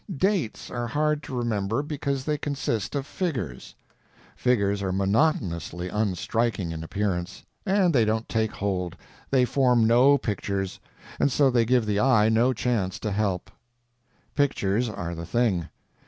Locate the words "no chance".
12.29-12.97